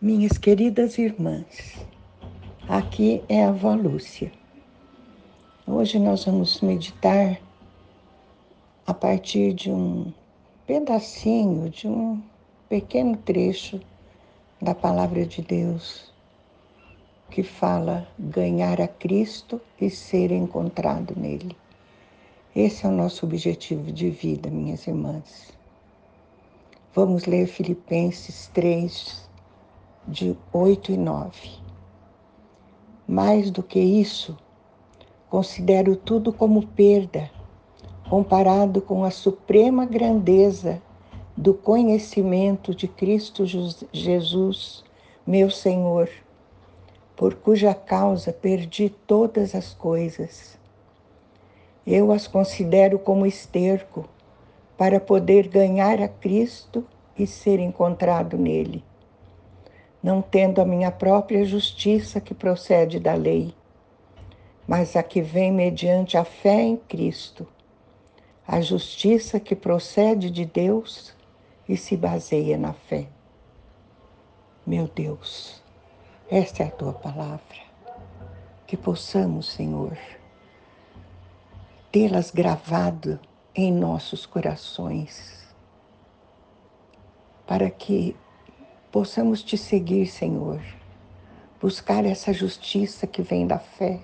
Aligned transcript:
Minhas 0.00 0.38
queridas 0.38 0.96
irmãs, 0.96 1.74
aqui 2.68 3.20
é 3.28 3.44
a 3.44 3.48
avó 3.48 3.74
Lúcia. 3.74 4.30
Hoje 5.66 5.98
nós 5.98 6.24
vamos 6.24 6.60
meditar 6.60 7.40
a 8.86 8.94
partir 8.94 9.52
de 9.54 9.72
um 9.72 10.12
pedacinho, 10.64 11.68
de 11.68 11.88
um 11.88 12.22
pequeno 12.68 13.16
trecho 13.16 13.80
da 14.62 14.72
palavra 14.72 15.26
de 15.26 15.42
Deus 15.42 16.12
que 17.28 17.42
fala 17.42 18.06
ganhar 18.16 18.80
a 18.80 18.86
Cristo 18.86 19.60
e 19.80 19.90
ser 19.90 20.30
encontrado 20.30 21.18
nele. 21.18 21.56
Esse 22.54 22.86
é 22.86 22.88
o 22.88 22.92
nosso 22.92 23.26
objetivo 23.26 23.90
de 23.90 24.10
vida, 24.10 24.48
minhas 24.48 24.86
irmãs. 24.86 25.52
Vamos 26.94 27.24
ler 27.24 27.48
Filipenses 27.48 28.48
3, 28.54 29.27
de 30.08 30.34
8 30.54 30.92
e 30.92 30.96
9. 30.96 31.50
Mais 33.06 33.50
do 33.50 33.62
que 33.62 33.78
isso, 33.78 34.38
considero 35.28 35.94
tudo 35.94 36.32
como 36.32 36.66
perda, 36.66 37.30
comparado 38.08 38.80
com 38.80 39.04
a 39.04 39.10
suprema 39.10 39.84
grandeza 39.84 40.80
do 41.36 41.52
conhecimento 41.52 42.74
de 42.74 42.88
Cristo 42.88 43.44
Jesus, 43.92 44.82
meu 45.26 45.50
Senhor, 45.50 46.08
por 47.14 47.34
cuja 47.34 47.74
causa 47.74 48.32
perdi 48.32 48.88
todas 48.88 49.54
as 49.54 49.74
coisas. 49.74 50.58
Eu 51.86 52.10
as 52.10 52.26
considero 52.26 52.98
como 52.98 53.26
esterco 53.26 54.08
para 54.74 54.98
poder 54.98 55.48
ganhar 55.48 56.00
a 56.00 56.08
Cristo 56.08 56.82
e 57.18 57.26
ser 57.26 57.60
encontrado 57.60 58.38
nele 58.38 58.87
não 60.02 60.22
tendo 60.22 60.60
a 60.60 60.64
minha 60.64 60.90
própria 60.90 61.44
justiça 61.44 62.20
que 62.20 62.34
procede 62.34 63.00
da 63.00 63.14
lei, 63.14 63.54
mas 64.66 64.96
a 64.96 65.02
que 65.02 65.20
vem 65.20 65.50
mediante 65.50 66.16
a 66.16 66.24
fé 66.24 66.62
em 66.62 66.76
Cristo, 66.76 67.46
a 68.46 68.60
justiça 68.60 69.40
que 69.40 69.56
procede 69.56 70.30
de 70.30 70.44
Deus 70.44 71.14
e 71.68 71.76
se 71.76 71.96
baseia 71.96 72.56
na 72.56 72.72
fé. 72.72 73.08
Meu 74.66 74.86
Deus, 74.86 75.62
esta 76.30 76.62
é 76.62 76.66
a 76.66 76.70
tua 76.70 76.92
palavra. 76.92 77.68
Que 78.66 78.76
possamos, 78.76 79.50
Senhor, 79.50 79.96
tê-las 81.90 82.30
gravado 82.30 83.18
em 83.54 83.72
nossos 83.72 84.26
corações, 84.26 85.48
para 87.46 87.70
que 87.70 88.14
possamos 88.90 89.42
te 89.42 89.56
seguir, 89.56 90.06
Senhor, 90.06 90.60
buscar 91.60 92.04
essa 92.04 92.32
justiça 92.32 93.06
que 93.06 93.22
vem 93.22 93.46
da 93.46 93.58
fé. 93.58 94.00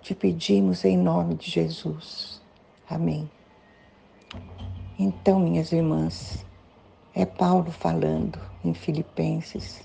Te 0.00 0.14
pedimos 0.14 0.84
em 0.84 0.96
nome 0.96 1.34
de 1.34 1.50
Jesus. 1.50 2.40
Amém. 2.88 3.30
Então, 4.98 5.38
minhas 5.38 5.72
irmãs, 5.72 6.44
é 7.14 7.24
Paulo 7.26 7.70
falando 7.70 8.38
em 8.64 8.72
Filipenses. 8.72 9.82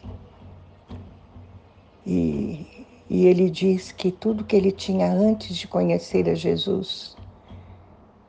E, 2.05 2.85
e 3.09 3.25
ele 3.25 3.49
diz 3.49 3.91
que 3.91 4.11
tudo 4.11 4.45
que 4.45 4.55
ele 4.55 4.71
tinha 4.71 5.11
antes 5.11 5.55
de 5.55 5.67
conhecer 5.67 6.29
a 6.29 6.33
Jesus, 6.33 7.17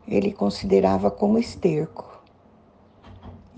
ele 0.06 0.32
considerava 0.32 1.10
como 1.10 1.38
esterco 1.38 2.17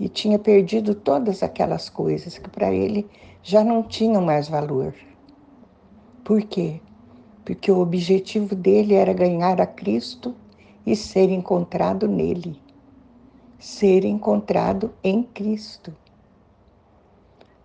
e 0.01 0.09
tinha 0.09 0.39
perdido 0.39 0.95
todas 0.95 1.43
aquelas 1.43 1.87
coisas 1.87 2.35
que 2.35 2.49
para 2.49 2.73
ele 2.73 3.07
já 3.43 3.63
não 3.63 3.83
tinham 3.83 4.19
mais 4.19 4.49
valor. 4.49 4.95
Por 6.23 6.41
quê? 6.41 6.81
Porque 7.45 7.71
o 7.71 7.77
objetivo 7.77 8.55
dele 8.55 8.95
era 8.95 9.13
ganhar 9.13 9.61
a 9.61 9.67
Cristo 9.67 10.35
e 10.83 10.95
ser 10.95 11.29
encontrado 11.29 12.07
nele. 12.07 12.59
Ser 13.59 14.03
encontrado 14.03 14.91
em 15.03 15.21
Cristo. 15.21 15.95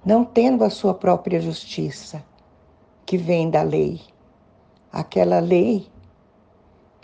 Não 0.05 0.22
tendo 0.22 0.62
a 0.62 0.69
sua 0.69 0.93
própria 0.93 1.41
justiça, 1.41 2.22
que 3.06 3.16
vem 3.16 3.49
da 3.49 3.62
lei. 3.62 3.99
Aquela 4.93 5.41
lei 5.41 5.87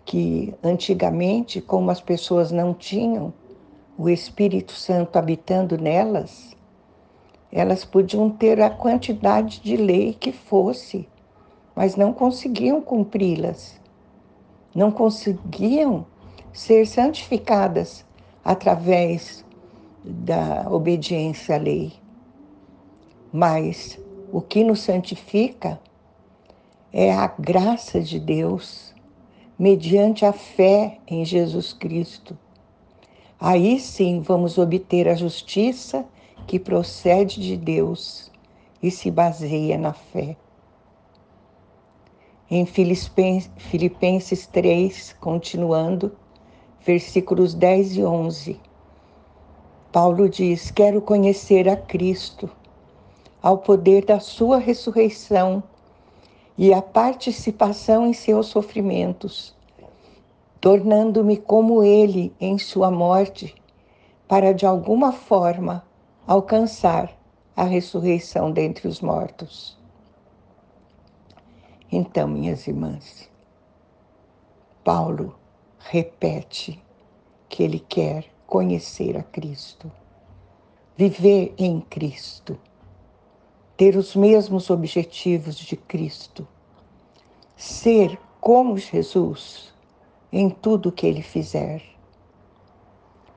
que 0.04 0.54
antigamente, 0.62 1.62
como 1.62 1.90
as 1.90 2.02
pessoas 2.02 2.52
não 2.52 2.74
tinham 2.74 3.32
o 3.96 4.08
Espírito 4.08 4.72
Santo 4.72 5.18
habitando 5.18 5.76
nelas, 5.76 6.56
elas 7.50 7.84
podiam 7.84 8.30
ter 8.30 8.60
a 8.62 8.70
quantidade 8.70 9.60
de 9.60 9.76
lei 9.76 10.14
que 10.14 10.32
fosse, 10.32 11.06
mas 11.76 11.96
não 11.96 12.12
conseguiam 12.12 12.80
cumpri-las. 12.80 13.78
Não 14.74 14.90
conseguiam 14.90 16.06
ser 16.52 16.86
santificadas 16.86 18.04
através 18.42 19.44
da 20.02 20.66
obediência 20.70 21.56
à 21.56 21.58
lei. 21.58 21.92
Mas 23.30 23.98
o 24.32 24.40
que 24.40 24.64
nos 24.64 24.80
santifica 24.80 25.78
é 26.90 27.12
a 27.12 27.26
graça 27.26 28.00
de 28.00 28.18
Deus, 28.18 28.94
mediante 29.58 30.24
a 30.24 30.32
fé 30.32 30.98
em 31.06 31.24
Jesus 31.24 31.74
Cristo 31.74 32.36
Aí 33.44 33.80
sim 33.80 34.20
vamos 34.20 34.56
obter 34.56 35.08
a 35.08 35.16
justiça 35.16 36.06
que 36.46 36.60
procede 36.60 37.40
de 37.40 37.56
Deus 37.56 38.30
e 38.80 38.88
se 38.88 39.10
baseia 39.10 39.76
na 39.76 39.92
fé. 39.92 40.36
Em 42.48 42.64
Filipenses 42.64 44.46
3, 44.46 45.16
continuando, 45.18 46.16
versículos 46.86 47.52
10 47.52 47.96
e 47.96 48.04
11, 48.04 48.60
Paulo 49.90 50.28
diz: 50.28 50.70
Quero 50.70 51.02
conhecer 51.02 51.68
a 51.68 51.74
Cristo, 51.74 52.48
ao 53.42 53.58
poder 53.58 54.04
da 54.04 54.20
Sua 54.20 54.58
ressurreição 54.58 55.64
e 56.56 56.72
a 56.72 56.80
participação 56.80 58.06
em 58.06 58.12
seus 58.12 58.46
sofrimentos 58.46 59.60
tornando-me 60.62 61.36
como 61.36 61.82
ele 61.82 62.32
em 62.40 62.56
sua 62.56 62.88
morte, 62.88 63.52
para 64.28 64.54
de 64.54 64.64
alguma 64.64 65.10
forma 65.10 65.84
alcançar 66.24 67.12
a 67.56 67.64
ressurreição 67.64 68.52
dentre 68.52 68.86
os 68.86 69.00
mortos. 69.00 69.76
Então, 71.90 72.28
minhas 72.28 72.64
irmãs, 72.68 73.28
Paulo 74.84 75.34
repete 75.80 76.80
que 77.48 77.64
ele 77.64 77.80
quer 77.80 78.26
conhecer 78.46 79.16
a 79.16 79.22
Cristo, 79.24 79.90
viver 80.96 81.54
em 81.58 81.80
Cristo, 81.80 82.56
ter 83.76 83.96
os 83.96 84.14
mesmos 84.14 84.70
objetivos 84.70 85.56
de 85.56 85.76
Cristo, 85.76 86.46
ser 87.56 88.16
como 88.40 88.78
Jesus 88.78 89.71
em 90.32 90.48
tudo 90.48 90.90
que 90.90 91.06
ele 91.06 91.20
fizer, 91.20 91.82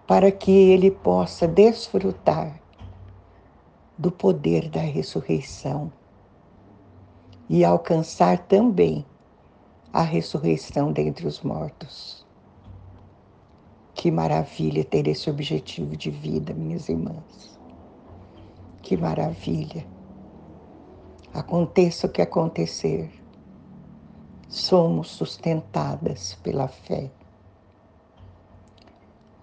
para 0.08 0.32
que 0.32 0.52
ele 0.52 0.90
possa 0.90 1.46
desfrutar 1.46 2.62
do 3.98 4.10
poder 4.10 4.70
da 4.70 4.80
ressurreição 4.80 5.92
e 7.50 7.66
alcançar 7.66 8.40
também 8.48 9.06
a 9.92 10.04
ressurreição 10.04 10.92
dentre 10.92 11.28
os 11.28 11.42
mortos. 11.42 12.26
Que 13.94 14.10
maravilha 14.10 14.84
ter 14.84 15.08
esse 15.08 15.30
objetivo 15.30 15.96
de 15.98 16.10
vida, 16.10 16.54
minhas 16.54 16.88
irmãs. 16.88 17.60
Que 18.82 18.96
maravilha. 18.96 19.86
Aconteça 21.34 22.08
o 22.08 22.10
que 22.10 22.22
acontecer 22.22 23.10
somos 24.56 25.10
sustentadas 25.10 26.36
pela 26.36 26.70
fé. 26.70 27.12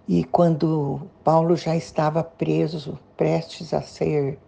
E 0.09 0.25
quando 0.25 1.03
Paulo 1.23 1.55
já 1.55 1.76
estava 1.76 2.25
preso, 2.25 2.99
prestes 3.17 3.75
a 3.75 3.82
ser 3.82 4.38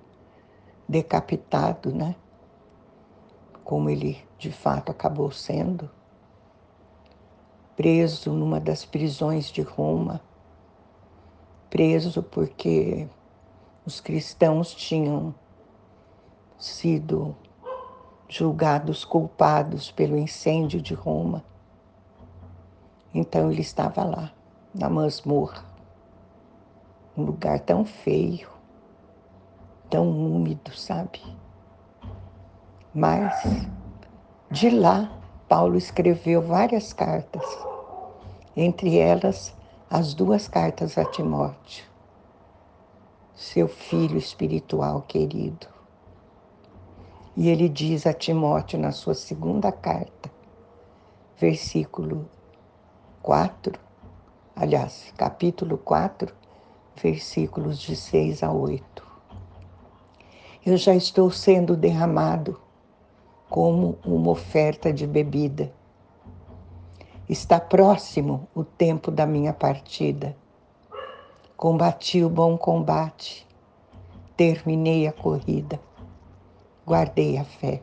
decapitado, 0.88 1.94
né? 1.94 2.16
Como 3.62 3.90
ele 3.90 4.25
de 4.38 4.50
fato 4.50 4.90
acabou 4.90 5.31
sendo, 5.31 5.88
preso 7.76 8.32
numa 8.32 8.58
das 8.58 8.84
prisões 8.84 9.50
de 9.50 9.60
Roma, 9.60 10.20
preso 11.69 12.22
porque 12.22 13.06
os 13.84 14.00
cristãos 14.00 14.75
tinham 14.75 15.34
sido 16.58 17.37
julgados 18.28 19.04
culpados 19.04 19.90
pelo 19.90 20.16
incêndio 20.16 20.80
de 20.80 20.94
Roma. 20.94 21.44
Então 23.14 23.50
ele 23.50 23.60
estava 23.60 24.02
lá, 24.02 24.32
na 24.74 24.90
masmorra, 24.90 25.64
um 27.16 27.22
lugar 27.22 27.60
tão 27.60 27.84
feio, 27.84 28.48
tão 29.88 30.08
úmido, 30.10 30.74
sabe? 30.76 31.20
Mas 32.92 33.32
de 34.50 34.70
lá, 34.70 35.10
Paulo 35.48 35.76
escreveu 35.76 36.40
várias 36.42 36.92
cartas, 36.92 37.44
entre 38.56 38.98
elas 38.98 39.54
as 39.90 40.14
duas 40.14 40.48
cartas 40.48 40.96
a 40.98 41.04
Timóteo, 41.04 41.84
seu 43.34 43.68
filho 43.68 44.16
espiritual 44.16 45.02
querido. 45.02 45.73
E 47.36 47.48
ele 47.48 47.69
diz 47.69 48.06
a 48.06 48.12
Timóteo 48.12 48.78
na 48.78 48.92
sua 48.92 49.12
segunda 49.12 49.72
carta, 49.72 50.31
versículo 51.36 52.28
4, 53.22 53.72
aliás, 54.54 55.12
capítulo 55.16 55.76
4, 55.76 56.32
versículos 57.02 57.81
de 57.81 57.96
6 57.96 58.44
a 58.44 58.52
8. 58.52 59.04
Eu 60.64 60.76
já 60.76 60.94
estou 60.94 61.28
sendo 61.28 61.76
derramado 61.76 62.60
como 63.50 63.98
uma 64.04 64.31
oferta 64.31 64.92
de 64.92 65.04
bebida. 65.04 65.72
Está 67.28 67.58
próximo 67.58 68.46
o 68.54 68.62
tempo 68.62 69.10
da 69.10 69.26
minha 69.26 69.52
partida. 69.52 70.36
Combati 71.56 72.22
o 72.22 72.31
bom 72.31 72.56
combate, 72.56 73.44
terminei 74.36 75.08
a 75.08 75.12
corrida 75.12 75.81
guardei 76.86 77.38
a 77.38 77.44
fé. 77.44 77.82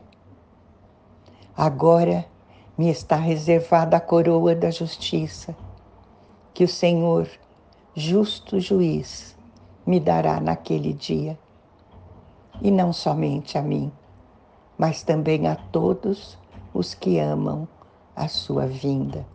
Agora 1.56 2.26
me 2.78 2.90
está 2.90 3.16
reservada 3.16 3.98
a 3.98 4.00
coroa 4.00 4.56
da 4.56 4.72
justiça, 4.72 5.56
que 6.54 6.64
o 6.64 6.68
Senhor, 6.68 7.30
justo 7.94 8.60
juiz, 8.60 9.38
me 9.86 10.00
dará 10.00 10.40
naquele 10.40 10.94
dia. 10.94 11.38
E 12.62 12.70
não 12.70 12.94
somente 12.94 13.58
a 13.58 13.62
mim, 13.62 13.92
mas 14.78 15.04
também 15.04 15.48
a 15.48 15.56
todos 15.56 16.38
os 16.74 16.94
que 16.94 17.18
amam 17.18 17.68
a 18.16 18.28
sua 18.28 18.68
vinda. 18.68 19.26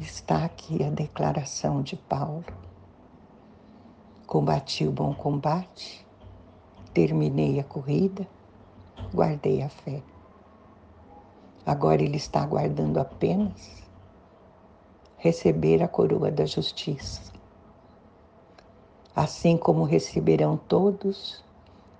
Está 0.00 0.44
aqui 0.44 0.82
a 0.84 0.90
declaração 0.90 1.82
de 1.82 1.96
Paulo. 1.96 2.44
Combati 4.26 4.86
o 4.86 4.92
bom 4.92 5.12
combate, 5.12 6.06
terminei 6.88 7.60
a 7.60 7.64
corrida, 7.64 8.26
guardei 9.12 9.62
a 9.62 9.68
fé. 9.68 10.02
Agora 11.64 12.02
ele 12.02 12.16
está 12.16 12.42
aguardando 12.42 12.98
apenas 12.98 13.82
receber 15.18 15.82
a 15.82 15.88
coroa 15.88 16.30
da 16.30 16.46
justiça. 16.46 17.32
Assim 19.14 19.56
como 19.56 19.84
receberão 19.84 20.56
todos 20.56 21.44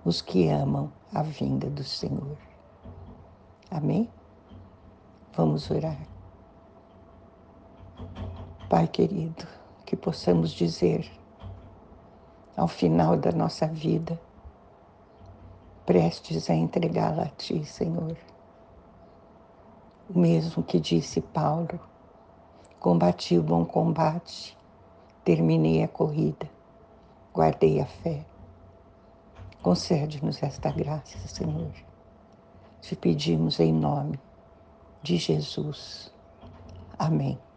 os 0.05 0.21
que 0.21 0.49
amam 0.49 0.91
a 1.13 1.21
vinda 1.21 1.69
do 1.69 1.83
Senhor. 1.83 2.37
Amém? 3.69 4.09
Vamos 5.33 5.69
orar. 5.69 5.99
Pai 8.69 8.87
querido, 8.87 9.45
que 9.85 9.95
possamos 9.95 10.51
dizer 10.51 11.09
ao 12.55 12.67
final 12.67 13.15
da 13.17 13.31
nossa 13.31 13.67
vida, 13.67 14.19
prestes 15.89 16.51
a 16.51 16.53
entregá-la 16.53 17.23
a 17.23 17.29
Ti, 17.29 17.65
Senhor. 17.65 18.15
O 20.07 20.19
mesmo 20.19 20.61
que 20.61 20.79
disse 20.79 21.19
Paulo, 21.19 21.79
combati 22.79 23.39
o 23.39 23.41
bom 23.41 23.65
combate, 23.65 24.55
terminei 25.25 25.81
a 25.81 25.87
corrida, 25.87 26.47
guardei 27.33 27.79
a 27.79 27.87
fé. 27.87 28.23
Concede-nos 29.63 30.43
esta 30.43 30.69
graça, 30.71 31.27
Senhor. 31.27 31.73
Te 32.81 32.95
pedimos 32.95 33.59
em 33.59 33.73
nome 33.73 34.19
de 35.01 35.17
Jesus. 35.17 36.13
Amém. 36.99 37.48